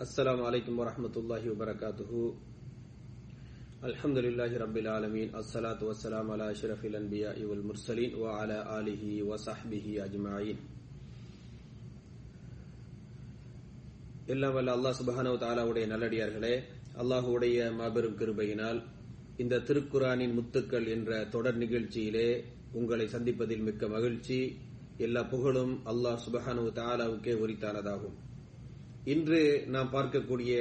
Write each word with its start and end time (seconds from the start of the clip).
السلام 0.00 0.38
عليكم 0.42 0.74
ورحمة 0.74 1.14
الله 1.16 1.42
وبركاته 1.52 2.10
الحمد 3.84 4.18
لله 4.18 4.50
رب 4.56 4.76
العالمين 4.76 5.28
الصلاة 5.34 5.80
والسلام 5.80 6.26
على 6.28 6.46
أشرف 6.50 6.80
الأنبياء 6.84 7.36
والمرسلين 7.40 8.10
وعلى 8.16 8.58
آله 8.78 9.02
وصحبه 9.22 9.86
أجمعين 10.04 10.58
எல்லாம் 14.28 14.54
வல்ல 14.54 14.74
அல்லாஹ் 14.76 14.96
சுபஹானஹு 14.98 15.36
தஆலாவுடைய 15.42 15.84
நல்லடியார்களே 15.90 16.52
அல்லாஹ்வுடைய 17.02 17.56
மாபெரும் 17.78 18.18
கிருபையினால் 18.20 18.78
இந்த 19.38 19.60
திருக்குரானின் 19.68 20.36
முத்துக்கள் 20.38 20.86
என்ற 20.94 21.10
தொடர் 21.34 21.58
நிகழ்ச்சியிலே 21.62 22.28
உங்களை 22.78 23.06
சந்திப்பதில் 23.14 23.64
மிக்க 23.68 23.88
மகிழ்ச்சி 23.94 24.38
எல்லா 24.98 25.22
புகழும் 25.32 25.74
அல்லாஹ் 25.92 26.20
சுபஹானஹு 26.26 26.70
தஆலாவுக்கே 26.78 27.34
உரித்தானதாகும் 27.42 28.16
இன்று 29.13 29.63
நாம் 29.67 29.93
பார்க்கக்கூடிய 29.93 30.53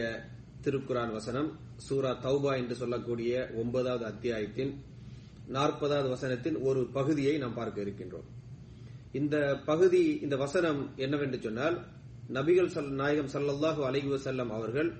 திருக்குரான் 0.64 1.12
வசனம் 1.12 1.48
சூரா 1.76 2.10
தௌபா 2.22 2.56
என்று 2.56 2.74
சொல்லக்கூடிய 2.74 3.48
ஒன்பதாவது 3.54 4.04
அத்தியாயத்தின் 4.04 4.72
நாற்பதாவது 5.48 6.08
வசனத்தின் 6.08 6.56
ஒரு 6.60 6.80
பகுதியை 6.92 7.38
நாம் 7.38 7.54
பார்க்க 7.54 7.80
இருக்கின்றோம். 7.80 8.28
இந்த 9.12 9.60
பகுதி 9.64 10.02
இந்த 10.20 10.36
வசனம் 10.36 10.80
என்னவென்று 10.96 11.40
சொன்னால் 11.40 11.76
நபிகள் 12.28 12.70
நாயகம் 12.92 13.32
சல்லல்லாஹு 13.34 13.82
அலைஹி 13.84 14.08
வசல்லம் 14.08 14.50
அவர்கள் 14.50 14.90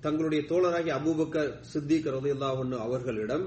தங்களுடைய 0.00 0.42
தோழராகி 0.48 0.90
அபூபக்கர் 0.90 1.50
சித்திக் 1.62 2.06
ரலியல்லாஹு 2.06 2.78
அவர்களிடம் 2.78 3.46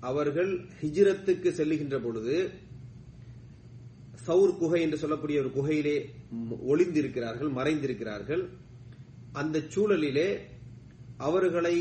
அவர்கள் 0.00 0.66
ஹிஜ்ரத்துக்கு 0.82 1.50
செல்லுகின்ற 1.50 1.98
பொழுது 1.98 2.36
சவுர் 4.26 4.58
குகை 4.60 4.80
என்று 4.86 4.98
சொல்லக்கூடிய 5.02 5.36
ஒரு 5.42 5.50
குகையிலே 5.56 5.96
ஒளிந்திருக்கிறார்கள் 6.72 7.50
மறைந்திருக்கிறார்கள். 7.58 8.42
அந்த 9.40 9.56
சூழலிலே 9.74 10.28
அவர்களை 11.28 11.76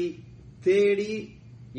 தேடி 0.67 1.11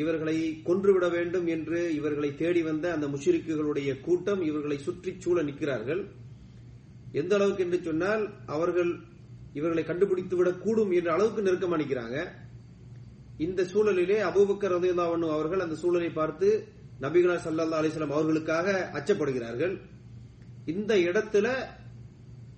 இவர்களை 0.02 0.36
கொன்றுவிட 0.66 1.06
வேண்டும் 1.14 1.46
என்று 1.54 1.78
இவர்களை 1.98 2.30
தேடி 2.40 2.60
வந்த 2.68 2.86
அந்த 2.96 3.06
முஷிரிக்குகளுடைய 3.14 3.90
கூட்டம் 4.06 4.42
இவர்களை 4.48 4.78
சுற்றி 4.86 5.12
சூழ 5.24 5.42
நிற்கிறார்கள். 5.48 6.02
எந்த 7.20 7.32
அளவுக்கு 7.38 7.64
என்று 7.66 7.78
சொன்னால் 7.88 8.22
அவர்கள் 8.56 8.90
இவர்களை 9.58 9.84
கண்டுபிடித்து 9.86 10.34
விடக்கூடும் 10.38 10.92
என்ற 10.98 11.10
அளவுக்கு 11.16 11.46
நெருக்கமா 11.46 11.78
நிற்கிறாங்க 11.82 12.18
இந்த 13.46 13.60
சூழலிலே 13.72 14.18
அபூபக்கர் 14.30 14.74
ரதியல்லாஹு 14.76 15.30
அவர்கள் 15.36 15.64
அந்த 15.64 15.78
சூழலை 15.82 16.10
பார்த்து 16.20 16.48
நபிகளா 17.04 17.36
சல்லா 17.44 17.78
அலிஸ்லாம் 17.80 18.16
அவர்களுக்காக 18.16 18.68
அச்சப்படுகிறார்கள். 18.98 19.74
இந்த 20.72 20.92
இடத்துல 21.08 21.46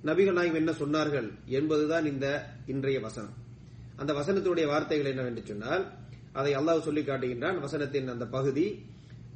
நபிகள் 0.09 0.39
நாயகம் 0.39 0.61
என்ன 0.63 0.73
சொன்னார்கள் 0.83 1.29
என்பதுதான் 1.59 2.07
இந்த 2.13 2.27
இன்றைய 2.73 3.01
வசனம். 3.07 3.37
அந்த 4.01 4.13
வசனத்தினுடைய 4.21 4.67
வார்த்தைகள் 4.73 5.11
என்னவென்று 5.13 5.43
சொன்னால் 5.51 5.85
அதை 6.41 6.53
அல்லாஹ் 6.61 6.87
சொல்லி 6.87 7.03
காட்டுகின்றான். 7.09 7.59
வசனத்தின் 7.65 8.13
அந்த 8.15 8.27
பகுதி 8.37 8.67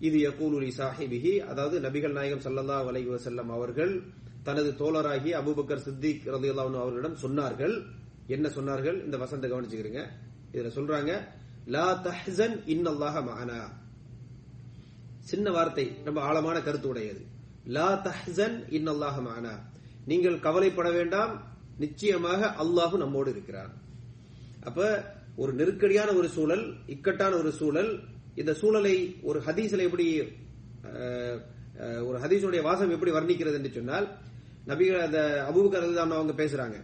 இது 0.07 0.17
யகூலுலி 0.27 0.71
சாஹிபிஹி 0.81 1.33
அதாவது 1.51 1.77
நபிகள் 1.87 2.17
நாயகம் 2.19 2.43
சல்லல்லா 2.47 2.79
அலைஹி 2.91 3.11
வசல்லம் 3.17 3.51
அவர்கள் 3.57 3.93
தனது 4.49 4.71
தோழராகி 4.81 5.31
அபூபக்கர் 5.41 5.85
சித்திக் 5.87 6.27
ரலியல்லாஹு 6.35 6.81
அவர்களிடம் 6.83 7.17
சொன்னார்கள். 7.25 7.75
என்ன 8.35 8.47
சொன்னார்கள்? 8.57 8.99
இந்த 9.07 9.17
வசனத்தை 9.23 9.49
கவனிச்சுக்கிறீங்க. 9.53 10.03
இதுல 10.55 10.71
சொல்றாங்க 10.79 11.13
லா 11.75 11.87
தஹ்சன் 12.09 12.57
இன்னல்லாஹ 12.75 13.23
மகனா 13.29 13.61
சின்ன 15.31 15.47
வார்த்தை 15.57 15.87
ரொம்ப 16.07 16.19
ஆழமான 16.29 16.57
கருத்து 16.67 16.89
உடையது. 16.93 17.23
லா 17.75 17.89
தஹ்சன் 18.07 18.57
இன்னல்லாஹ 18.77 19.17
மானா. 19.29 19.55
நீங்கள் 20.11 20.37
கவலைப்பட 20.47 20.89
வேண்டாம். 20.99 21.33
நிச்சயமாக 21.85 22.41
அல்லாஹு 22.63 22.97
நம்மோடு 23.03 23.31
இருக்கிறார் 23.35 23.73
அப்ப 24.69 24.81
ஒரு 25.43 25.53
நெருக்கடியான 25.59 26.11
ஒரு 26.21 26.29
சூழல் 26.37 26.65
இக்கட்டான 26.95 27.33
ஒரு 27.43 27.51
சூழல் 27.61 27.91
இந்த 28.41 28.53
சூழலை 28.61 28.95
ஒரு 29.29 29.39
ஹதீஸ்ல 29.47 29.87
எப்படி 29.89 30.07
ஒரு 32.09 32.17
ஹதீஸுடைய 32.25 32.61
வாசம் 32.69 32.95
எப்படி 32.97 33.13
வர்ணிக்கிறது 33.17 33.59
என்று 33.61 33.73
சொன்னால் 33.79 34.07
நபிகள் 34.71 35.07
அந்த 35.07 35.21
அபூபக்கர் 35.49 35.87
அவங்க 36.19 36.35
பேசுறாங்க. 36.43 36.77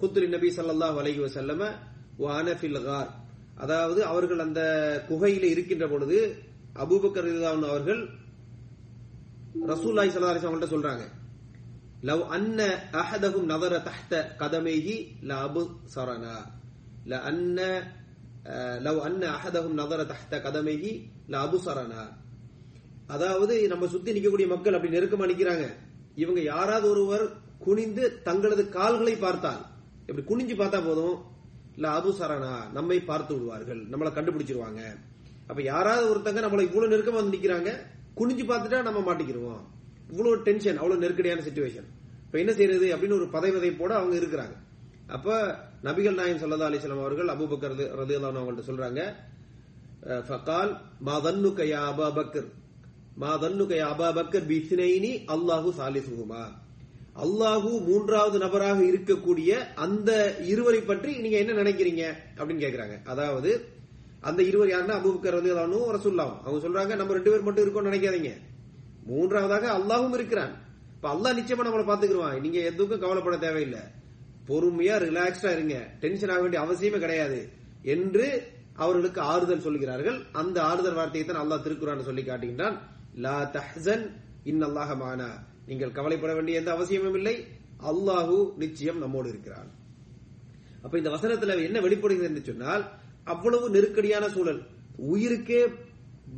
குத்துரி 0.00 0.28
நபி 0.34 0.48
சல்லாஹ் 0.56 0.96
அலைஹி 1.02 1.20
வசல்லம 1.26 1.62
அனஃபில் 2.38 2.80
கார். 2.88 3.10
அதாவது 3.64 4.00
அவர்கள் 4.12 4.42
அந்த 4.46 4.60
குகையில 5.10 5.44
இருக்கின்ற 5.54 5.86
பொழுது 5.92 6.18
அபூபக்கர் 6.82 7.30
அவர்கள் 7.72 8.02
ரசூல்லாய் 9.54 10.12
சல்லா 10.12 10.30
அவங்கள்ட்ட 10.36 10.68
சொல்றாங்க. 10.74 11.04
லவ் 12.02 12.22
அன்ன 12.36 12.60
அஹதகும் 13.00 13.48
நவர 13.52 13.74
தஹ்த 13.88 14.12
கதமேகி 14.40 14.96
ல 15.28 15.32
அபு 15.46 15.62
சரணா 15.94 16.36
ல 17.06 17.20
அன்ன 17.30 17.58
லவ் 18.86 19.00
அன்ன 19.08 19.22
அஹதகும் 19.36 19.76
நவர 19.80 20.00
தஹ்த 20.12 20.40
கதமேகி 20.46 20.92
ல 21.28 21.36
அபு 21.46 21.58
சரணா 21.66 22.02
அதாவது 23.08 23.54
நம்ம 23.68 23.84
சுத்தி 23.86 24.10
நிக்கக்கூடிய 24.16 24.46
மக்கள் 24.54 24.76
அப்படி 24.76 24.94
நெருக்கமா 24.96 25.26
நிக்கிறாங்க. 25.30 25.64
இவங்க 26.16 26.40
யாராவது 26.52 26.86
ஒருவர் 26.90 27.24
குனிந்து 27.66 28.04
தங்களது 28.28 28.62
கால்களை 28.68 29.14
பார்த்தால் 29.16 29.62
இப்படி 30.08 30.24
குனிஞ்சு 30.30 30.54
பார்த்தா 30.54 30.78
போதும் 30.88 31.16
இல்ல 31.76 31.86
அபு 31.98 32.10
சரணா 32.20 32.54
நம்மை 32.72 32.98
பார்த்து 33.10 33.32
விடுவார்கள் 33.36 33.82
நம்மளை 33.92 34.10
கண்டுபிடிச்சிருவாங்க. 34.14 34.80
அப்ப 35.50 35.60
யாராவது 35.72 36.04
ஒருத்தங்க 36.12 36.40
நம்மளை 36.44 36.64
இவ்வளவு 36.68 36.92
நெருக்கமா 36.92 37.20
வந்து 37.20 37.36
நிக்கிறாங்க 37.36 37.70
குனிஞ்சு 38.18 38.44
பார்த்துட்டா 38.48 38.80
நம்ம 38.88 39.00
மாட்டிக்கிருவோம். 39.08 39.62
இவ்வளவு 40.12 40.42
டென்ஷன் 40.48 40.80
அவ்வளவு 40.80 41.02
நெருக்கடியான 41.04 41.44
சுச்சுவேஷன் 41.48 41.88
இப்ப 42.26 42.38
என்ன 42.42 42.52
செய்யறது 42.58 42.86
அப்படின்னு 42.94 43.18
ஒரு 43.20 43.28
பதை 43.34 43.50
போட 43.80 43.92
அவங்க 44.00 44.14
இருக்கிறாங்க. 44.20 44.56
அப்ப 45.16 45.36
நபிகள் 45.86 46.18
நாயம் 46.18 46.40
சல்லா 46.40 46.68
அலிஸ்லாம் 46.70 47.04
அவர்கள் 47.04 47.32
அபுபக்கர் 47.34 47.76
ரது 48.00 48.14
அவங்கள்ட்ட 48.18 48.64
சொல்றாங்க 48.70 49.02
ஃபகால் 50.28 50.72
மா 51.06 51.16
தன்னுக 51.24 51.62
அபா 51.90 52.06
பக்கர் 52.18 52.48
மா 53.22 53.32
தன்னு 53.42 53.64
யா 53.78 53.88
அபா 53.94 54.08
பக்கர் 54.18 54.46
பிஸ்னைனி 54.50 55.12
அல்லாஹு 55.34 55.70
சாலிசுகுமா 55.78 56.44
அல்லாஹு 57.24 57.70
மூன்றாவது 57.88 58.36
நபராக 58.44 58.80
இருக்கக்கூடிய 58.90 59.50
அந்த 59.84 60.10
இருவரை 60.52 60.80
பற்றி 60.82 61.10
நீங்க 61.24 61.38
என்ன 61.42 61.56
நினைக்கிறீங்க 61.62 62.02
அப்படின்னு 62.38 62.64
கேக்குறாங்க. 62.64 62.96
அதாவது 63.12 63.50
அந்த 64.28 64.40
இருவர் 64.48 64.72
யாருன்னா 64.72 64.96
அபுபக்கர் 64.98 65.36
ரதியல்லானும் 65.38 65.86
ரசூல்லாவும் 65.96 66.40
அவங்க 66.44 66.60
சொல்றாங்க 66.64 66.96
நம்ம 67.00 67.14
ரெண்டு 67.16 67.30
பேர் 67.32 67.46
மட்டும் 67.46 67.64
இருக்கோம் 67.64 67.88
நினைக்காதீங்க. 67.90 68.32
மூன்றாவதாக 69.08 69.66
அல்லாஹும் 69.78 70.16
இருக்கிறான். 70.18 70.52
இப்ப 70.96 71.06
அல்லாஹ் 71.14 71.36
நிச்சயமா 71.38 71.66
நம்மளை 71.66 71.86
பாத்துக்கிடுவான் 71.88 72.36
நீங்க 72.44 72.58
எதுக்கும் 72.70 73.02
கவலைப்பட 73.04 73.36
தேவையில்லை. 73.46 73.82
பொறுமையா 74.48 74.94
ரிலாக்ஸ்டா 75.06 75.50
இருங்க. 75.56 75.76
டென்ஷன் 76.02 76.32
ஆக 76.34 76.40
வேண்டிய 76.44 76.60
அவசியமே 76.64 76.98
கிடையாது 77.04 77.40
என்று 77.94 78.26
அவர்களுக்கு 78.84 79.20
ஆறுதல் 79.32 79.64
சொல்கிறார்கள். 79.66 80.18
அந்த 80.40 80.56
ஆறுதல் 80.70 80.98
வார்த்தையை 81.00 81.24
தான் 81.26 81.42
அல்லாஹ் 81.42 81.64
திருக்குறான் 81.64 82.08
சொல்லி 82.10 82.22
காட்டுகின்றான். 82.22 82.76
லா 83.24 83.36
தஹசன் 83.56 84.04
இன் 84.50 84.62
அல்லாஹ 84.68 84.90
மானா. 85.04 85.30
நீங்கள் 85.66 85.96
கவலைப்பட 85.98 86.32
வேண்டிய 86.34 86.60
எந்த 86.60 86.70
அவசியமும் 86.76 87.18
இல்லை. 87.20 87.36
அல்லாஹு 87.90 88.36
நிச்சயம் 88.62 88.98
நம்மோடு 88.98 89.28
இருக்கிறான். 89.28 89.70
அப்ப 90.84 90.94
இந்த 91.00 91.10
வசனத்துல 91.16 91.56
என்ன 91.68 91.80
வெளிப்படுகிறது 91.80 92.28
என்று 92.30 92.48
சொன்னால் 92.50 92.84
அவ்வளவு 93.24 93.70
நெருக்கடியான 93.70 94.28
சூழல். 94.28 94.60
உயிருக்கே 95.12 95.60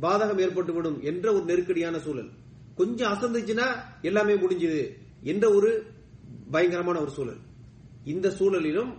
பாதகம் 0.01 0.41
ஏற்பட்டுவிடும் 0.45 0.99
என்ற 1.01 1.33
ஒரு 1.33 1.45
நெருக்கடியான 1.45 1.99
சூழல். 1.99 2.29
கொஞ்சம் 2.75 3.11
அசந்துச்சுன்னா 3.13 3.67
எல்லாமே 4.01 4.33
முடிஞ்சது 4.33 4.81
என்ற 5.23 5.45
ஒரு 5.53 5.69
பயங்கரமான 6.51 6.99
ஒரு 6.99 7.11
சூழல். 7.11 7.41
இந்த 8.03 8.29
சூழலிலும் 8.39 8.91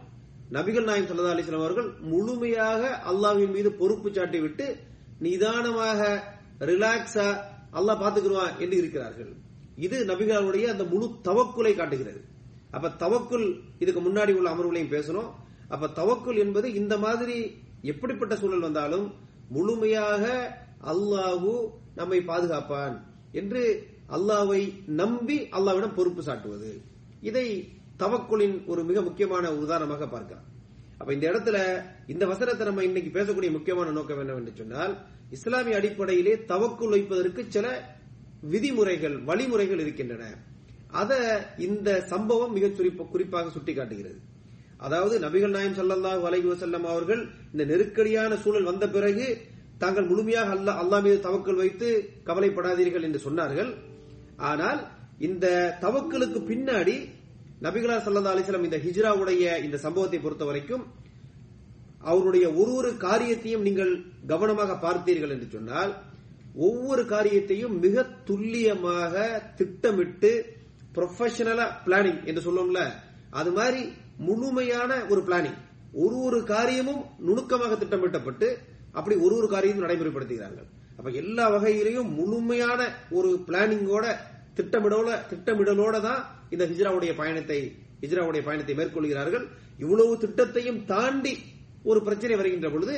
நபிகள் 0.52 0.84
நாயம் 0.84 1.06
சல்லா 1.06 1.34
அலிஸ்லாம் 1.34 1.64
அவர்கள் 1.64 1.88
முழுமையாக 2.00 3.02
அல்லாவின் 3.10 3.52
மீது 3.52 3.72
பொறுப்பு 3.72 4.10
சாட்டி 4.12 4.40
விட்டு 4.40 4.76
நிதானமாக 5.18 6.00
ரிலாக்ஸா 6.60 7.28
அல்லாஹ் 7.78 8.02
பாத்துக்கிடுவான் 8.02 8.58
என்று 8.58 8.76
இருக்கிறார்கள். 8.76 9.32
இது 9.76 10.04
நபிகளுடைய 10.04 10.64
அந்த 10.64 10.84
முழு 10.84 11.06
தவக்குலை 11.28 11.74
காட்டுகிறது. 11.74 12.20
அப்ப 12.70 12.88
தவக்குல் 12.88 13.60
இதுக்கு 13.78 14.00
முன்னாடி 14.00 14.32
உள்ள 14.34 14.50
அமர்வுகளையும் 14.54 14.94
பேசணும். 14.96 15.30
அப்ப 15.68 15.90
தவக்குல் 16.00 16.38
என்பது 16.38 16.72
இந்த 16.72 16.98
மாதிரி 16.98 17.36
எப்படிப்பட்ட 17.92 18.34
சூழல் 18.40 18.66
வந்தாலும் 18.66 19.06
முழுமையாக 19.56 20.24
அல்லாஹு 20.92 21.52
நம்மை 21.98 22.18
பாதுகாப்பான் 22.30 22.96
என்று 23.40 23.62
அல்லாவை 24.16 24.60
நம்பி 25.00 25.36
அல்லாவிடம் 25.56 25.96
பொறுப்பு 25.98 26.22
சாட்டுவது. 26.28 26.72
இதை 27.28 27.46
தவக்குளின் 28.02 28.56
ஒரு 28.70 28.82
மிக 28.90 28.98
முக்கியமான 29.08 29.44
உதாரணமாக 29.64 30.06
பார்க்கலாம். 30.14 30.46
அப்ப 31.00 31.10
இந்த 31.16 31.26
இடத்துல 31.32 31.58
இந்த 32.12 32.24
வசனத்தை 32.32 32.64
நம்ம 32.68 32.84
இன்னைக்கு 32.88 33.10
பேசக்கூடிய 33.16 33.50
முக்கியமான 33.56 33.88
நோக்கம் 33.96 34.20
என்னவென்று 34.22 34.52
சொன்னால் 34.60 34.94
இஸ்லாமிய 35.36 35.78
அடிப்படையிலே 35.80 36.34
தவக்குள் 36.52 36.94
வைப்பதற்கு 36.94 37.42
சில 37.56 37.66
விதிமுறைகள் 38.52 39.16
வழிமுறைகள் 39.28 39.82
இருக்கின்றன. 39.84 40.24
அத 41.00 41.12
இந்த 41.66 41.88
சம்பவம் 42.12 42.54
மிக 42.56 42.68
குறிப்பாக 43.12 43.50
சுட்டிக்காட்டுகிறது. 43.56 44.18
அதாவது 44.80 45.18
நபிகள் 45.18 45.54
நாயம் 45.56 45.76
சல்லல்லாஹு 45.78 46.22
அலஹி 46.28 46.48
வசல்லம் 46.52 46.84
அவர்கள் 46.84 47.22
இந்த 47.52 47.64
நெருக்கடியான 47.64 48.36
சூழல் 48.36 48.68
வந்த 48.70 48.88
பிறகு 48.88 49.26
தாங்கள் 49.78 50.08
முழுமையாக 50.10 50.50
அல்லா 50.56 50.72
அல்லா 50.82 50.98
மீது 51.00 51.18
தவக்கல் 51.20 51.54
வைத்து 51.54 51.88
கவலைப்படாதீர்கள் 52.24 53.02
என்று 53.02 53.20
சொன்னார்கள். 53.26 53.70
ஆனால் 54.38 54.80
இந்த 55.18 55.46
தவக்கலுக்கு 55.80 56.40
பின்னாடி 56.48 56.96
நபிகளா 57.62 57.96
சல்லா 57.98 58.32
அலிஸ்லாம் 58.34 58.68
இந்த 58.68 58.76
ஹிஜ்ராவுடைய 58.76 59.44
இந்த 59.62 59.76
சம்பவத்தை 59.76 60.18
பொறுத்த 60.20 60.44
வரைக்கும் 60.44 60.84
அவருடைய 62.00 62.46
ஒரு 62.52 62.72
ஒரு 62.72 62.96
காரியத்தையும் 62.96 63.62
நீங்கள் 63.62 63.92
கவனமாக 64.26 64.72
பார்த்தீர்கள் 64.74 65.30
என்று 65.30 65.48
சொன்னால் 65.54 65.92
ஒவ்வொரு 66.54 67.04
காரியத்தையும் 67.06 67.74
மிக 67.80 68.04
துல்லியமாக 68.24 69.14
திட்டமிட்டு 69.56 70.30
ப்ரொஃபஷனலா 70.96 71.66
பிளானிங் 71.86 72.20
என்று 72.24 72.44
சொல்லுவோம்ல 72.46 72.82
அது 73.30 73.50
மாதிரி 73.50 73.82
முழுமையான 74.26 74.90
ஒரு 75.12 75.20
பிளானிங் 75.28 75.58
ஒரு 76.04 76.16
ஒரு 76.28 76.38
காரியமும் 76.44 77.02
நுணுக்கமாக 77.26 77.74
திட்டமிட்டப்பட்டு 77.82 78.48
அப்படி 78.98 79.14
ஒரு 79.26 79.34
ஒரு 79.38 79.48
காரியமும் 79.54 79.84
நடைமுறைப்படுத்துகிறார்கள். 79.84 80.68
அப்ப 80.98 81.10
எல்லா 81.22 81.44
வகையிலையும் 81.54 82.10
முழுமையான 82.18 82.80
ஒரு 83.10 83.30
பிளானிங்கோட 83.48 84.06
திட்டமிடல 84.58 85.10
திட்டமிடலோட 85.30 85.96
தான் 86.08 86.22
இந்த 86.50 86.64
ஹிஜ்ராவுடைய 86.70 87.12
பயணத்தை 87.20 87.58
ஹிஜ்ராவுடைய 88.02 88.42
பயணத்தை 88.48 88.74
மேற்கொள்கிறார்கள். 88.80 89.44
இவ்வளவு 89.82 90.12
திட்டத்தையும் 90.24 90.80
தாண்டி 90.92 91.34
ஒரு 91.90 92.00
பிரச்சனை 92.06 92.36
வருகின்ற 92.36 92.68
பொழுது 92.70 92.96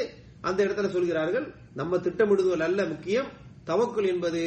அந்த 0.49 0.59
இடத்துல 0.67 0.89
சொல்கிறார்கள் 0.97 1.47
நம்ம 1.81 1.99
திட்டமிடுதல் 2.07 2.67
அல்ல 2.69 2.81
முக்கியம். 2.93 3.31
தவக்குள் 3.71 4.11
என்பது 4.13 4.43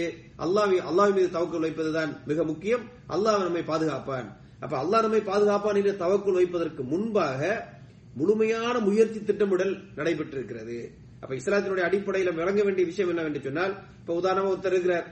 அல்லாஹ் 0.45 0.71
அல்லாஹ் 0.89 1.11
மீது 1.15 1.29
தவக்குள் 1.37 1.65
வைப்பதுதான் 1.65 2.11
மிக 2.29 2.43
முக்கியம். 2.51 2.83
அல்லாஹ் 3.15 3.43
நம்மை 3.47 3.63
பாதுகாப்பான். 3.71 4.29
அப்ப 4.63 4.73
அல்லாஹ் 4.81 5.05
நம்மை 5.05 5.21
பாதுகாப்பான் 5.29 5.79
தவக்குள் 6.03 6.39
வைப்பதற்கு 6.39 6.81
முன்பாக 6.93 7.39
முழுமையான 8.19 8.75
முயற்சி 8.87 9.19
திட்டமிடல் 9.29 9.73
நடைபெற்றிருக்கிறது. 9.97 10.77
அப்ப 11.21 11.31
இஸ்லாத்தினுடைய 11.39 11.85
அடிப்படையில் 11.87 12.37
விளங்க 12.39 12.61
வேண்டிய 12.67 12.85
விஷயம் 12.89 13.11
என்னவென்று 13.11 13.41
சொன்னால் 13.47 13.73
இப்ப 14.01 14.13
உதாரணமா 14.21 14.51
ஒருத்தர் 14.51 14.75
இருக்கிறார். 14.75 15.07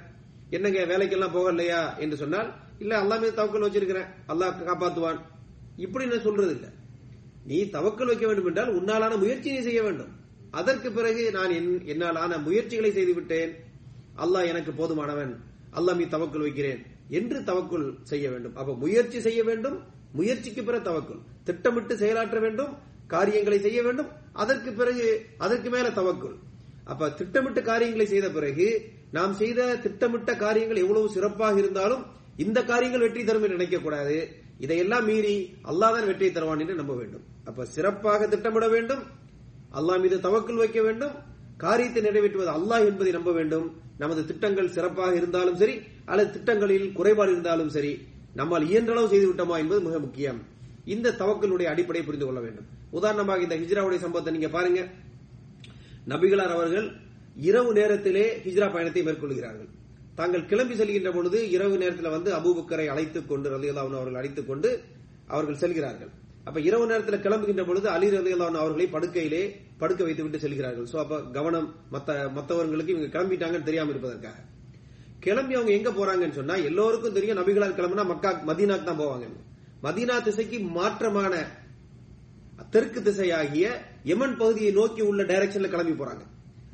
என்னங்க 0.55 0.79
வேலைக்கெல்லாம் 0.91 1.35
போக 1.37 1.49
இல்லையா 1.53 1.81
என்று 2.03 2.17
சொன்னால் 2.23 2.49
இல்ல 2.83 2.93
அல்லா 3.01 3.15
மீது 3.21 3.33
தவக்கல் 3.39 3.65
வச்சிருக்கிறேன். 3.65 4.09
அல்லாஹ் 4.31 4.67
காப்பாத்துவான். 4.69 5.19
இப்படி 5.85 6.05
நான் 6.11 6.27
சொல்றது 6.27 6.53
இல்ல 6.57 6.67
நீ 7.49 7.57
தவக்கல் 7.77 8.09
வைக்க 8.11 8.25
வேண்டும் 8.29 8.49
என்றால் 8.49 8.71
உன்னாலான 8.79 9.13
முயற்சியை 9.23 9.61
செய்ய 9.67 9.81
வேண்டும். 9.87 10.11
அதற்கு 10.59 10.89
பிறகு 10.97 11.23
நான் 11.37 11.51
என்னாலான 11.93 12.37
முயற்சிகளை 12.47 12.91
செய்து 12.97 13.13
விட்டேன் 13.17 13.51
அல்லாஹ் 14.23 14.49
எனக்கு 14.51 14.71
போதுமானவன். 14.79 15.33
அல்லாஹ் 15.77 15.97
மீது 15.99 16.13
தவக்கல் 16.15 16.45
வைக்கிறேன். 16.47 16.81
என்று 17.17 17.39
தவக்குள் 17.49 17.87
செய்ய 18.11 18.25
வேண்டும். 18.33 18.55
அப்ப 18.59 18.75
முயற்சி 18.83 19.19
செய்ய 19.27 19.41
வேண்டும் 19.49 19.77
முயற்சிக்கு 20.19 20.61
பிறகு 20.67 20.87
தவக்குள். 20.89 21.21
திட்டமிட்டு 21.47 21.93
செயலாற்ற 22.03 22.37
வேண்டும் 22.45 22.71
காரியங்களை 23.15 23.59
செய்ய 23.65 23.79
வேண்டும் 23.87 24.09
அதற்கு 24.43 24.71
பிறகு 24.79 25.07
அதற்கு 25.45 25.69
மேல 25.75 25.87
தவக்குள். 25.99 26.37
அப்ப 26.91 27.09
திட்டமிட்ட 27.19 27.59
காரியங்களை 27.71 28.05
செய்த 28.13 28.27
பிறகு 28.37 28.67
நாம் 29.17 29.33
செய்த 29.41 29.59
திட்டமிட்ட 29.85 30.31
காரியங்கள் 30.45 30.83
எவ்வளவு 30.83 31.07
சிறப்பாக 31.15 31.57
இருந்தாலும் 31.63 32.03
இந்த 32.43 32.59
காரியங்கள் 32.71 33.03
வெற்றி 33.05 33.23
தரும் 33.23 33.45
என்று 33.45 33.57
நினைக்கக்கூடாது 33.59 34.17
இதையெல்லாம் 34.65 35.05
மீறி 35.09 35.35
அல்லாதான் 35.71 36.07
வெற்றியை 36.09 36.31
தருவான் 36.33 36.61
என்று 36.63 36.79
நம்ப 36.81 36.93
வேண்டும். 36.99 37.23
அப்ப 37.49 37.65
சிறப்பாக 37.75 38.27
திட்டமிட 38.33 38.67
வேண்டும். 38.75 39.03
அல்லாஹ் 39.79 40.01
மீது 40.03 40.17
தவக்குள் 40.27 40.61
வைக்க 40.63 40.79
வேண்டும். 40.87 41.15
காரியத்தை 41.63 42.01
நிறைவேற்றுவது 42.03 42.51
அல்லாஹ் 42.57 42.87
என்பதை 42.89 43.11
நம்ப 43.17 43.31
வேண்டும். 43.31 43.67
நமது 43.97 44.21
திட்டங்கள் 44.29 44.73
சிறப்பாக 44.75 45.13
இருந்தாலும் 45.15 45.57
சரி 45.61 45.75
அல்லது 46.05 46.29
திட்டங்களில் 46.31 46.87
குறைபாடு 46.91 47.31
இருந்தாலும் 47.31 47.71
சரி 47.75 47.91
நம்மால் 48.33 48.65
இயன்றளவு 48.71 49.07
செய்து 49.07 49.27
விட்டோமா 49.31 49.55
என்பது 49.63 49.79
மிக 49.87 49.99
முக்கியம். 49.99 50.39
இந்த 50.85 51.15
தவக்களுடைய 51.21 51.67
அடிப்படையை 51.73 52.03
புரிந்து 52.05 52.25
கொள்ள 52.25 52.39
வேண்டும். 52.39 52.67
உதாரணமாக 52.91 53.45
இந்த 53.45 53.55
ஹிஜ்ராவுடைய 53.61 53.99
சம்பவத்தை 54.05 54.33
நீங்க 54.33 54.49
பாருங்க. 54.49 54.81
நபிகளார் 56.07 56.55
அவர்கள் 56.57 56.87
இரவு 57.49 57.71
நேரத்திலே 57.73 58.25
ஹிஜ்ரா 58.45 58.67
பயணத்தை 58.73 59.01
மேற்கொள்கிறார்கள். 59.03 59.69
தாங்கள் 60.15 60.45
கிளம்பி 60.45 60.75
செல்கின்ற 60.75 61.11
பொழுது 61.13 61.39
இரவு 61.49 61.75
நேரத்தில் 61.77 62.13
வந்து 62.15 62.31
அபூபக்கரை 62.37 62.87
அழைத்துக் 62.93 63.29
கொண்டு 63.29 63.47
ரலியல்லாஹு 63.57 63.93
அவர்கள் 63.99 64.19
அழைத்துக் 64.21 64.47
கொண்டு 64.47 64.69
அவர்கள் 65.27 65.61
செல்கிறார்கள். 65.63 66.11
அப்ப 66.47 66.59
இரவு 66.67 66.85
நேரத்தில் 66.91 67.23
கிளம்புகின்ற 67.25 67.63
பொழுது 67.69 67.87
அலி 67.95 68.07
ரலியல்லான் 68.15 68.61
அவர்களை 68.61 68.85
படுக்கையிலே 68.95 69.41
படுக்க 69.81 70.01
வைத்து 70.07 70.23
விட்டு 70.23 70.43
செல்கிறார்கள். 70.43 70.87
சோ 70.91 70.97
அப்ப 71.03 71.19
கவனம் 71.37 71.67
மத்த 71.93 72.15
மத்தவர்களுக்கு 72.37 72.93
இவங்க 72.95 73.09
கிளம்பிட்டாங்கன்னு 73.15 73.67
தெரியாம 73.69 73.91
இருப்பதற்காக. 73.93 74.39
கிளம்பி 75.25 75.53
அவங்க 75.57 75.71
எங்க 75.77 75.89
போறாங்கன்னு 75.99 76.37
சொன்னா 76.39 76.55
எல்லோருக்கும் 76.69 77.15
தெரியும் 77.17 77.39
நபிகளால் 77.39 77.77
கிளம்புனா 77.79 78.05
மக்கா 78.11 78.29
மதீனாக்கு 78.49 78.87
தான் 78.89 79.01
போவாங்க 79.03 79.27
மதீனா 79.85 80.15
திசைக்கு 80.27 80.57
மாற்றமான 80.77 81.33
தெற்கு 82.73 82.99
திசையாகிய 83.07 83.65
யமன் 84.09 84.35
பகுதியை 84.41 84.71
நோக்கி 84.79 85.01
உள்ள 85.09 85.21
டைரக்ஷன்ல 85.31 85.69
கிளம்பி 85.73 85.93
போறாங்க. 86.01 86.23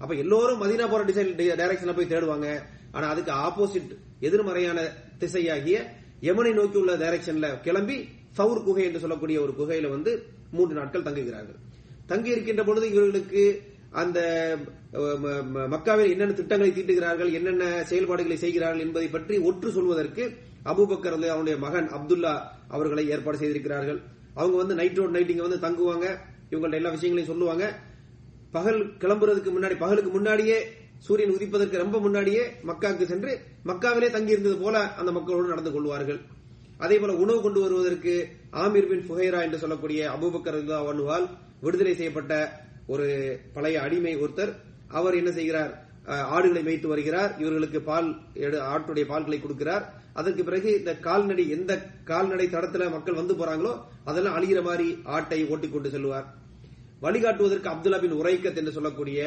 அப்ப 0.02 0.12
எல்லோரும் 0.24 0.62
மதீனா 0.64 0.86
போற 0.94 1.02
டிசைன் 1.10 1.32
டைரக்ஷன்ல 1.62 1.94
போய் 1.98 2.12
தேடுவாங்க. 2.14 2.48
ஆனா 2.96 3.06
அதுக்கு 3.14 3.32
ஆப்போசிட் 3.46 3.92
எதிர்மறையான 4.28 4.80
திசையாகிய 5.22 5.78
யமனை 6.28 6.54
நோக்கி 6.60 6.78
உள்ள 6.82 6.94
டைரக்ஷன்ல 7.04 7.48
கிளம்பி 7.68 7.98
சவுர் 8.38 8.66
குகை 8.68 8.84
என்று 8.88 9.04
சொல்லக்கூடிய 9.04 9.38
ஒரு 9.46 9.54
குகையில 9.60 9.90
வந்து 9.96 10.12
மூன்று 10.56 10.74
நாட்கள் 10.80 11.08
தங்குகிறார்கள். 11.08 11.60
தங்கி 12.12 12.34
இருக்கின்ற 12.36 12.64
பொழுது 12.68 12.86
இவர்களுக்கு 12.96 13.44
அந்த 14.02 14.20
மக்காவில் 15.74 16.12
என்னென்ன 16.14 16.36
திட்டங்களை 16.40 16.72
தீட்டுகிறார்கள் 16.78 17.32
என்னென்ன 17.38 17.64
செயல்பாடுகளை 17.92 18.38
செய்கிறார்கள் 18.44 18.84
என்பதை 18.86 19.08
பற்றி 19.16 19.36
ஒற்று 19.50 19.70
சொல்வதற்கு 19.78 20.24
அபுபக்கர் 20.72 21.16
அவனுடைய 21.34 21.56
மகன் 21.66 21.88
அப்துல்லா 21.98 22.34
அவர்களை 22.76 23.04
ஏற்பாடு 23.16 23.40
செய்திருக்கிறார்கள். 23.42 24.00
அவங்க 24.40 24.56
வந்து 24.62 24.78
நைட் 24.80 25.00
ரோட் 25.00 25.16
நைட் 25.16 25.34
இங்க 25.34 25.46
வந்து 25.48 25.64
தங்குவாங்க. 25.66 26.06
இவங்கள்ட்ட 26.52 26.80
எல்லா 26.80 26.94
விஷயங்களையும் 26.96 27.32
சொல்லுவாங்க. 27.34 27.66
பகல் 28.56 28.82
கிளம்புறதுக்கு 29.02 29.52
முன்னாடி 29.56 29.76
பகலுக்கு 29.84 30.12
முன்னாடியே 30.18 30.58
சூரியன் 31.06 31.34
உதிப்பதற்கு 31.36 31.84
ரொம்ப 31.84 31.98
முன்னாடியே 32.06 32.44
மக்காவுக்கு 32.70 33.06
சென்று 33.14 33.32
மக்காவிலே 33.70 34.10
தங்கி 34.16 34.36
இருந்தது 34.36 34.58
போல 34.64 34.76
அந்த 35.02 35.12
மக்களோடு 35.18 35.54
நடந்து 35.54 35.72
கொள்வார்கள். 35.76 36.20
அதே 36.84 36.96
போல 37.00 37.14
உணவு 37.24 37.40
கொண்டு 37.42 37.60
வருவதற்கு 37.62 38.14
ஆமீர் 38.64 38.90
பின் 38.92 39.08
புகைரா 39.10 39.40
என்று 39.46 39.58
சொல்லக்கூடிய 39.58 40.00
அபுபக்கர் 40.16 40.58
வன்னுவால் 40.88 41.28
விடுதலை 41.62 41.94
செய்யப்பட்ட 41.96 42.34
ஒரு 42.94 43.06
பழைய 43.54 43.82
அடிமை 43.82 44.14
ஒருத்தர். 44.18 44.52
அவர் 44.98 45.20
என்ன 45.20 45.32
செய்கிறார்? 45.32 45.72
ஆடுகளை 46.36 46.64
மேய்த்து 46.64 46.88
வருகிறார். 46.88 47.32
இவர்களுக்கு 47.42 47.80
பால் 47.82 48.10
ஆட்டுடைய 48.74 49.06
பால்களை 49.12 49.38
கொடுக்கிறார். 49.42 49.86
அதற்கு 50.20 50.44
பிறகு 50.44 50.70
இந்த 50.80 50.92
கால்நடை 51.08 51.46
எந்த 51.56 51.72
கால்நடை 52.12 52.46
தடத்துல 52.48 52.92
மக்கள் 52.92 53.20
வந்து 53.22 53.34
போறாங்களோ 53.34 53.74
அதெல்லாம் 54.10 54.36
அழிகிற 54.38 54.60
மாதிரி 54.68 54.88
ஆட்டை 55.16 55.40
ஓட்டிக் 55.54 55.74
கொண்டு 55.74 55.90
செல்வார் 55.96 56.28
வழிகாட்டுவதற்கு 57.02 57.72
அப்துல்லா 57.72 58.00
பின் 58.02 58.20
உரைக்கத் 58.20 58.60
என்று 58.62 58.76
சொல்லக்கூடிய 58.78 59.20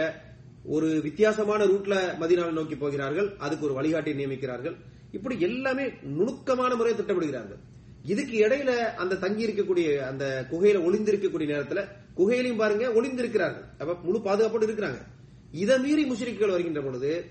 ஒரு 0.76 0.88
வித்தியாசமான 1.02 1.60
ரூட்ல 1.64 1.94
மதினாவை 2.20 2.52
நோக்கி 2.52 2.76
போகிறார்கள். 2.76 3.28
அதுக்கு 3.38 3.66
ஒரு 3.66 3.74
வழிகாட்டி 3.74 4.12
நியமிக்கிறார்கள். 4.12 4.76
இப்படி 5.12 5.40
எல்லாமே 5.40 5.84
நுணுக்கமான 6.02 6.74
முறையை 6.74 7.00
திட்டமிடுகிறாங்க. 7.00 7.54
இதுக்கு 8.02 8.46
இடையில 8.46 8.72
அந்த 8.94 9.16
தங்கி 9.16 9.46
இருக்கக்கூடிய 9.46 9.98
அந்த 9.98 10.46
குகையில 10.50 10.82
ஒளிந்திருக்கக்கூடிய 10.86 11.48
நேரத்துல 11.52 11.84
குகையிலையும் 12.16 12.56
பாருங்க 12.56 12.92
ஒளிந்திருக்கிறார்கள். 12.92 13.66
அப்ப 13.78 13.94
முழு 14.02 14.18
பாதுகாப்போடு 14.18 14.68
இருக்கிறாங்க. 14.68 15.00
இதை 15.52 15.78
மீறி 15.78 16.10
முஷ்ரிக்குகள் 16.10 16.50
வருகின்ற 16.50 16.80
பொழுது 16.80 17.24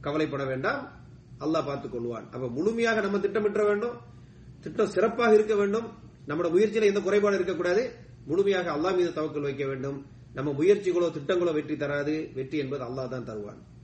கவலைப்பட 0.00 0.44
வேண்டாம். 0.44 0.92
அல்லாஹ் 1.40 1.66
பார்த்துக் 1.66 1.94
கொள்வான். 1.94 2.26
அப்ப 2.30 2.48
முழுமையாக 2.48 3.00
நம்ம 3.00 3.18
திட்டமிட்ட 3.18 3.64
வேண்டும். 3.64 3.96
திட்டம் 4.60 4.86
சிறப்பாக 4.86 5.34
இருக்க 5.34 5.54
வேண்டும். 5.54 5.86
நம்மளோட 6.28 6.48
முயற்சியில 6.50 6.82
எந்த 6.82 7.00
குறைபாடு 7.00 7.34
இருக்கக்கூடாது. 7.34 7.92
முழுமையாக 8.26 8.70
அல்லாஹ் 8.70 8.96
மீது 8.96 9.10
தவக்கல் 9.10 9.40
வைக்க 9.40 9.66
வேண்டும். 9.66 10.06
நம்ம 10.34 10.50
முயற்சிகளோ 10.50 11.10
திட்டங்களோ 11.10 11.52
வெற்றி 11.52 11.76
தராது. 11.76 12.30
வெற்றி 12.34 12.58
என்பது 12.58 12.84
அல்லாஹ் 12.84 13.08
தான் 13.08 13.24
தருவான். 13.24 13.76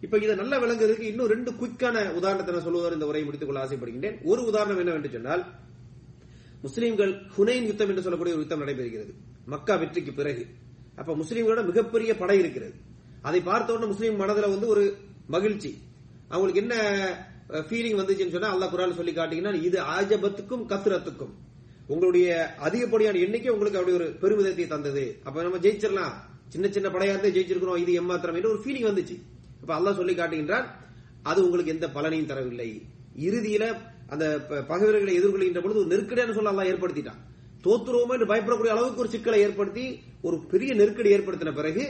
இப்ப 0.00 0.18
இதை 0.24 0.34
நல்ல 0.40 0.54
விளங்குறதுக்கு 0.58 1.06
இன்னும் 1.12 1.30
ரெண்டு 1.34 1.50
குயிக்கான 1.50 1.96
உதாரணத்தை 2.18 2.54
நான் 2.54 2.66
சொல்லுவார் 2.66 2.96
இந்த 2.96 3.06
உரையை 3.06 3.24
முடித்துக் 3.28 3.50
கொள்ள 3.50 3.64
ஆசைப்படுகின்றேன். 3.64 4.16
ஒரு 4.22 4.44
உதாரணம் 4.44 4.78
என்னவென்று 4.78 5.10
சொன்னால் 5.12 5.42
முஸ்லீம்கள் 6.64 7.12
ஹுனைன் 7.36 7.66
யுத்தம் 7.70 7.88
என்று 7.88 8.02
சொல்லக்கூடிய 8.02 8.36
ஒரு 8.36 8.44
யுத்தம் 8.44 8.62
நடைபெறுகிறது. 8.62 9.12
மக்கா 9.46 9.74
வெற்றிக்கு 9.76 10.12
பிறகு. 10.12 10.46
அப்ப 10.96 11.16
முஸ்லீம்களோட 11.22 11.62
மிகப்பெரிய 11.66 12.16
படை 12.16 12.38
இருக்கிறது. 12.38 12.74
அதை 13.22 13.40
பார்த்த 13.40 13.72
உடனே 13.72 13.86
முஸ்லீம் 13.86 14.16
மனதில் 14.16 14.52
வந்து 14.54 14.66
ஒரு 14.66 14.84
மகிழ்ச்சி. 15.26 15.70
அவங்களுக்கு 16.28 16.60
என்ன 16.60 16.76
ஃபீலிங் 17.68 17.98
வந்துச்சுன்னு 17.98 18.34
சொன்னா 18.36 18.50
அல்லா 18.54 18.66
குரான் 18.72 18.98
சொல்லி 18.98 19.12
காட்டீங்கன்னா 19.12 19.62
இது 19.68 19.78
ஆஜபத்துக்கும் 19.96 20.64
கசுரத்துக்கும். 20.72 21.34
உங்களுடைய 21.86 22.28
அதிகப்படியான 22.66 23.18
எண்ணிக்கை 23.18 23.52
உங்களுக்கு 23.52 23.78
அப்படி 23.78 23.96
ஒரு 23.96 24.08
பெருமிதத்தை 24.22 24.66
தந்தது. 24.66 25.04
அப்ப 25.24 25.42
நம்ம 25.42 25.58
ஜெயிச்சிடலாம். 25.58 26.14
சின்ன 26.48 26.68
சின்ன 26.68 26.88
படையா 26.88 27.12
இருந்தே 27.14 27.30
ஜெயிச்சிருக்கிறோம். 27.36 27.82
இது 27.84 27.92
எம்மாத்திரம் 28.02 28.50
ஒரு 28.52 28.60
ஃபீலிங் 28.64 28.88
வந்துச்சு. 28.90 29.16
இப்ப 29.62 29.72
அல்லாஹ் 29.78 29.98
சொல்லி 30.00 30.14
காட்டுகின்றான் 30.16 30.66
அது 31.30 31.38
உங்களுக்கு 31.46 31.74
எந்த 31.76 31.86
பலனையும் 31.96 32.30
தரவில்லை. 32.32 32.70
இறுதியில 33.28 33.64
அந்த 34.12 34.24
பகைவர்களை 34.72 35.14
எதிர்கொள்கின்ற 35.20 35.60
பொழுது 35.64 35.80
ஒரு 35.82 35.92
நெருக்கடியான 35.92 36.34
சொல்ல 36.36 36.52
அல்லாஹ் 36.52 36.70
ஏற்படுத்திட்டான். 36.72 37.20
தோத்துருவோமோ 37.64 38.14
என்று 38.16 38.30
பயப்படக்கூடிய 38.32 38.72
அளவுக்கு 38.74 39.02
ஒரு 39.04 39.10
சிக்கலை 39.14 39.38
ஏற்படுத்தி 39.46 39.86
ஒரு 40.26 40.36
பெரிய 40.52 40.70
நெருக்கடி 40.80 41.10
ஏற்படுத்தின 41.16 41.52
பிறகு 41.60 41.84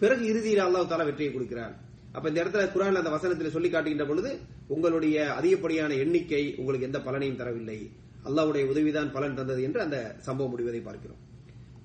பிறகு 0.00 0.22
இறுதியில் 0.32 0.64
அல்லாஹ் 0.66 0.90
தாலா 0.90 1.06
வெற்றியை 1.08 1.30
கொடுக்கிறான். 1.32 1.74
அப்ப 2.16 2.24
இந்த 2.30 2.38
இடத்துல 2.42 2.64
குரான் 2.74 3.00
அந்த 3.00 3.10
வசனத்தில் 3.14 3.54
சொல்லி 3.54 3.68
காட்டுகின்ற 3.70 4.04
பொழுது 4.10 4.30
உங்களுடைய 4.74 5.16
அதிகப்படியான 5.38 5.96
எண்ணிக்கை 6.02 6.42
உங்களுக்கு 6.60 6.88
எந்த 6.88 6.98
பலனையும் 7.06 7.40
தரவில்லை. 7.40 7.78
அல்லாவுடைய 8.28 8.64
உதவிதான் 8.72 9.10
பலன் 9.16 9.36
தந்தது 9.38 9.60
என்று 9.66 9.80
அந்த 9.86 9.98
சம்பவம் 10.26 10.52
முடிவதை 10.52 10.80
பார்க்கிறோம். 10.86 11.20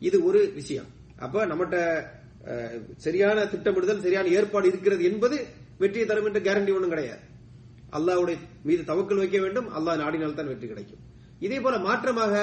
இது 0.07 0.17
ஒரு 0.29 0.41
விஷயம். 0.59 0.89
அப்ப 1.25 1.45
நம்மகிட்ட 1.51 1.79
சரியான 3.05 3.45
திட்டமிடுதல் 3.51 4.03
சரியான 4.05 4.27
ஏற்பாடு 4.37 4.65
இருக்கிறது 4.71 5.03
என்பது 5.09 5.37
வெற்றியை 5.81 6.05
தரும் 6.07 6.27
என்ற 6.29 6.39
கேரண்டி 6.47 6.71
ஒன்றும் 6.77 6.93
கிடையாது. 6.93 7.23
அல்லாவுடைய 7.97 8.37
மீது 8.67 8.81
தவக்கல் 8.91 9.21
வைக்க 9.21 9.37
வேண்டும் 9.43 9.67
அல்லாஹ் 9.77 9.99
நாடினால் 10.03 10.37
தான் 10.39 10.49
வெற்றி 10.51 10.67
கிடைக்கும். 10.71 11.01
இதே 11.45 11.57
போல 11.65 11.75
மாற்றமாக 11.87 12.33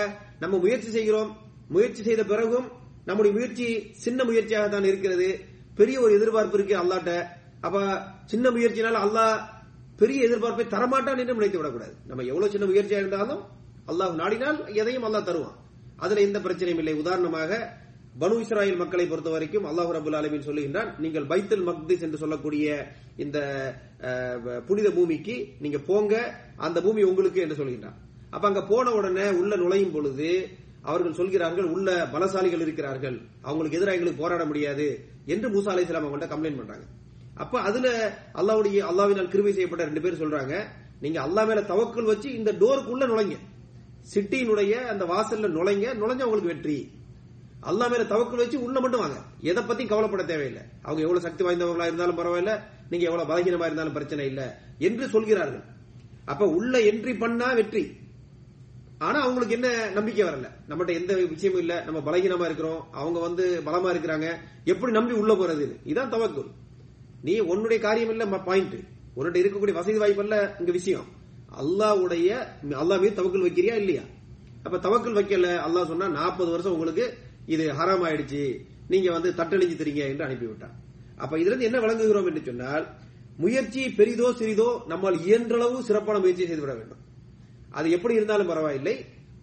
நம்ம 0.43 0.59
முயற்சி 0.65 0.91
செய்கிறோம். 0.97 1.31
முயற்சி 1.75 2.03
செய்த 2.09 2.23
பிறகும் 2.33 2.67
நம்முடைய 3.09 3.33
முயற்சி 3.37 3.67
சின்ன 4.05 4.25
முயற்சியாக 4.31 4.67
தான் 4.75 4.89
இருக்கிறது. 4.91 5.29
பெரிய 5.79 5.97
ஒரு 6.05 6.13
எதிர்பார்ப்பு 6.19 6.57
இருக்கு 6.59 6.75
அல்லாட்ட. 6.83 7.13
அப்ப 7.67 7.79
சின்ன 8.33 8.47
முயற்சினால 8.57 9.01
அல்லாஹ் 9.07 9.35
பெரிய 10.01 10.27
எதிர்பார்ப்பை 10.29 10.67
தரமாட்டான் 10.75 11.21
என்று 11.23 11.39
நினைத்து 11.39 11.59
விடக்கூடாது. 11.61 11.95
நம்ம 12.11 12.25
எவ்வளவு 12.31 12.53
சின்ன 12.55 12.67
முயற்சியா 12.71 13.01
இருந்தாலும் 13.03 13.43
அல்லாஹ் 13.91 14.15
நாடினால் 14.23 14.59
எதையும் 14.81 15.07
அல்லாஹ் 15.09 15.29
தருவான். 15.29 15.57
அதுல 16.05 16.23
எந்த 16.29 16.39
பிரச்சனையும் 16.47 16.83
இல்லை. 16.83 16.95
உதாரணமாக 17.03 17.51
பனு 18.21 18.37
இஸ்ராயல் 18.45 18.81
மக்களை 18.81 19.05
பொறுத்த 19.11 19.31
வரைக்கும் 19.35 19.67
அல்லாஹு 19.71 19.91
ரபுல் 19.97 20.17
அலமின் 20.19 20.47
சொல்லுகின்றான் 20.47 20.89
நீங்கள் 21.03 21.27
பைத்தல் 21.31 21.65
மக்திஸ் 21.69 22.03
என்று 22.07 22.19
சொல்லக்கூடிய 22.23 22.67
இந்த 23.25 23.39
புனித 24.69 24.89
பூமிக்கு 24.97 25.35
நீங்க 25.65 25.79
போங்க 25.91 26.15
அந்த 26.67 26.79
பூமி 26.87 27.03
உங்களுக்கு 27.11 27.41
என்று 27.45 27.59
சொல்கின்றான். 27.61 27.97
அப்ப 28.35 28.45
அங்க 28.51 28.63
போன 28.73 28.93
உடனே 28.99 29.27
உள்ள 29.41 29.53
நுழையும் 29.63 29.95
பொழுது 29.97 30.29
அவர்கள் 30.91 31.17
சொல்கிறார்கள் 31.21 31.69
உள்ள 31.75 31.89
பலசாலிகள் 32.15 32.65
இருக்கிறார்கள் 32.67 33.17
அவங்களுக்கு 33.49 33.79
எதிராக 33.79 33.97
எங்களுக்கு 33.99 34.23
போராட 34.23 34.45
முடியாது 34.51 34.87
என்று 35.35 35.49
மூசா 35.55 35.73
அலைஹிஸ்ஸலாம் 35.75 36.07
அவங்கள்ட்ட 36.07 36.31
கம்ப்ளைண்ட் 36.35 36.61
பண்றாங்க. 36.61 36.87
அப்ப 37.43 37.59
அதுல 37.69 37.89
அல்லாவுடைய 38.41 38.79
அல்லாவினால் 38.91 39.33
கிருமி 39.35 39.53
செய்யப்பட்ட 39.57 39.89
ரெண்டு 39.89 40.05
பேர் 40.05 40.23
சொல்றாங்க 40.23 40.55
நீங்க 41.05 41.19
அல்லாஹ் 41.27 41.49
மேல 41.51 41.61
தவக்கல் 41.73 42.11
வச்சு 42.13 42.29
இந்த 42.39 42.51
டோருக்குள்ள 42.63 43.05
நுழைங்க. 43.13 43.37
சிட்டியினுடைய 44.15 44.73
அந்த 44.93 45.05
வாசல்ல 45.13 45.49
நுழைங்க 45.59 45.87
நுழைஞ்ச 46.01 46.23
உங்களுக்கு 46.29 46.55
வெற்றி. 46.55 46.79
அல்லா 47.61 47.87
மேல 47.89 48.03
தவக்கல் 48.03 48.37
வச்சு 48.37 48.63
உள்ள 48.63 48.81
மட்டும் 48.81 49.01
வாங்க. 49.01 49.17
எதை 49.41 49.63
பத்தி 49.63 49.87
கவலைப்பட 49.87 50.25
தேவையில்லை. 50.25 50.63
அவங்க 50.83 51.03
எவ்வளவு 51.03 51.27
சக்தி 51.27 51.45
வாய்ந்தவங்களா 51.45 51.83
இருந்தாலும் 51.83 52.19
பரவாயில்ல. 52.19 52.61
நீங்க 52.91 53.07
எவ்வளவு 53.07 53.29
பலகீனமா 53.31 53.67
இருந்தாலும் 53.67 53.93
பிரச்சனை 53.93 54.27
இல்ல 54.27 54.61
என்று 54.79 55.09
சொல்கிறார்கள். 55.09 55.63
அப்ப 56.25 56.47
உள்ள 56.47 56.79
என்ட்ரி 56.79 57.19
பண்ணா 57.19 57.53
வெற்றி. 57.53 57.97
ஆனா 58.99 59.21
அவங்களுக்கு 59.21 59.55
என்ன 59.55 59.91
நம்பிக்கை 59.91 60.29
வரல. 60.29 60.49
நம்மகிட்ட 60.69 60.93
எந்த 60.93 61.15
விஷயமும் 61.15 61.61
இல்ல. 61.61 61.83
நம்ம 61.85 62.01
பலகீனமா 62.01 62.45
இருக்கிறோம். 62.45 62.93
அவங்க 62.93 63.19
வந்து 63.21 63.63
பலமா 63.67 63.95
இருக்கிறாங்க. 63.95 64.37
எப்படி 64.65 64.93
நம்பி 64.93 65.13
உள்ள 65.13 65.35
போறது 65.35 65.77
இதுதான் 65.85 66.13
தவக்குல். 66.13 66.51
நீ 67.23 67.39
உன்னுடைய 67.39 67.83
காரியம் 67.83 68.11
இல்ல 68.11 68.27
பாயிண்ட் 68.27 68.75
உன்கிட்ட 69.17 69.39
இருக்கக்கூடிய 69.39 69.73
வசதி 69.73 69.99
வாய்ப்பு 69.99 70.23
இல்ல 70.23 70.57
இங்க 70.59 70.73
விஷயம். 70.73 71.05
அல்லாஹ்வுடைய 71.61 72.47
அல்லா 72.63 73.01
மீது 73.01 73.23
தவக்கல் 73.23 73.43
வைக்கிறியா 73.43 73.75
இல்லையா? 73.75 74.03
அப்ப 74.63 74.77
தவக்கல் 74.77 75.19
வைக்கல. 75.19 75.57
அல்லாஹ் 75.57 75.87
சொன்னா 75.87 76.09
நாற்பது 76.09 76.51
வருஷம் 76.51 76.73
உங்களுக்கு 76.73 77.15
இது 77.55 77.65
ஹராம் 77.79 78.05
ஆயிடுச்சு 78.07 78.43
நீங்க 78.93 79.09
வந்து 79.17 79.31
தட்டழிஞ்சு 79.31 79.77
தெரியுங்க 79.81 80.05
என்று 80.13 80.27
அனுப்பிவிட்டான் 80.27 80.77
அப்ப 81.17 81.35
இதுலேருந்து 81.39 81.69
என்ன 81.69 81.79
விளங்குகிறோம் 81.81 82.29
என்று 82.31 82.43
சொன்னால் 82.47 82.85
முயற்சி 83.43 83.83
பெரிதோ 83.99 84.29
சிறிதோ 84.41 84.69
நம்மால் 84.87 85.19
இயன்றளவு 85.27 85.79
சிறப்பான 85.89 86.17
முயற்சி 86.19 86.45
செய்துவிட 86.47 86.73
வேண்டும். 86.75 87.03
அது 87.71 87.87
எப்படி 87.97 88.15
இருந்தாலும் 88.15 88.51
பரவாயில்லை. 88.53 88.95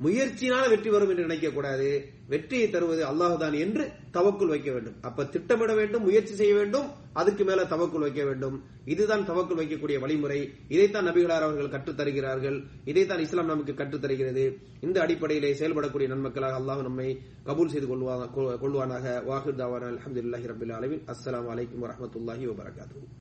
முயற்சியினால 0.03 0.69
வெற்றி 0.69 0.89
வரும் 0.89 1.09
என்று 1.09 1.27
நினைக்கக்கூடாது 1.27 2.01
வெற்றியை 2.27 2.69
தருவது 2.69 3.05
அல்லாஹுதான் 3.05 3.59
என்று 3.59 3.91
தவக்குள் 4.13 4.47
வைக்க 4.47 4.71
வேண்டும். 4.71 4.93
அப்ப 5.01 5.25
திட்டமிட 5.25 5.73
வேண்டும் 5.73 6.03
முயற்சி 6.03 6.33
செய்ய 6.35 6.53
வேண்டும் 6.53 6.87
அதுக்கு 7.13 7.43
மேல 7.43 7.63
தவக்குள் 7.63 7.99
வைக்க 7.99 8.23
வேண்டும். 8.23 8.63
இதுதான் 8.85 9.27
தவக்குள் 9.27 9.57
வைக்கக்கூடிய 9.57 9.99
வழிமுறை. 9.99 10.51
இதைத்தான் 10.67 11.07
நபிகளார் 11.07 11.45
அவர்கள் 11.47 11.69
கற்றுத் 11.69 11.97
தருகிறார்கள் 11.97 12.63
இதைத்தான் 12.85 13.19
இஸ்லாம் 13.19 13.45
நமக்கு 13.45 13.73
கற்றுத் 13.73 14.01
தருகிறது 14.01 14.57
இந்த 14.81 15.01
அடிப்படையிலே 15.01 15.53
செயல்படக்கூடிய 15.53 16.07
நன்மக்களாக 16.07 16.57
அல்லாஹ் 16.59 16.81
நம்மை 16.81 17.19
கபூல் 17.45 17.67
செய்து 17.67 17.87
கொள்வா- 17.87 18.29
கொள்வானாக. 18.35 19.23
வாஹிர் 19.23 19.55
தாவான 19.55 19.91
அலமதுல்லாஹி 19.91 20.47
ரபில் 20.47 20.75
அலவின் 20.79 21.03
அஸ்லாம் 21.07 21.49
அலைக்கும் 21.49 21.83
வரமத்துல்லாஹி 21.83 22.45
வபரகாத்து 22.45 23.15